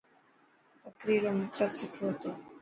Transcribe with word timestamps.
تقرير 0.83 1.21
رو 1.25 1.31
مقصد 1.39 1.67
سٺو 1.77 2.01
هتو. 2.09 2.29